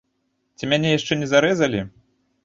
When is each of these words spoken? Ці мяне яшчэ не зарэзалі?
Ці 0.59 0.69
мяне 0.71 0.89
яшчэ 0.93 1.17
не 1.19 1.27
зарэзалі? 1.33 1.83